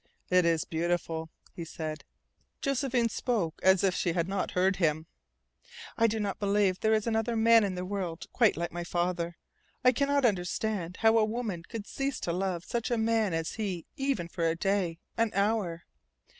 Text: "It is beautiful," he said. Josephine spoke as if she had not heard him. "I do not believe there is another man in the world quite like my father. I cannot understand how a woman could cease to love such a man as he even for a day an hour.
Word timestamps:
"It 0.31 0.45
is 0.45 0.65
beautiful," 0.65 1.29
he 1.53 1.63
said. 1.63 2.05
Josephine 2.59 3.09
spoke 3.09 3.59
as 3.61 3.83
if 3.83 3.93
she 3.93 4.13
had 4.13 4.27
not 4.27 4.49
heard 4.57 4.77
him. 4.77 5.05
"I 5.95 6.07
do 6.07 6.19
not 6.19 6.39
believe 6.39 6.79
there 6.79 6.95
is 6.95 7.05
another 7.05 7.35
man 7.35 7.63
in 7.63 7.75
the 7.75 7.85
world 7.85 8.25
quite 8.33 8.57
like 8.57 8.71
my 8.71 8.83
father. 8.83 9.37
I 9.85 9.91
cannot 9.91 10.25
understand 10.25 10.97
how 11.01 11.19
a 11.19 11.23
woman 11.25 11.61
could 11.69 11.85
cease 11.85 12.19
to 12.21 12.33
love 12.33 12.65
such 12.65 12.89
a 12.89 12.97
man 12.97 13.35
as 13.35 13.53
he 13.53 13.85
even 13.95 14.27
for 14.27 14.49
a 14.49 14.55
day 14.55 14.97
an 15.17 15.29
hour. 15.35 15.83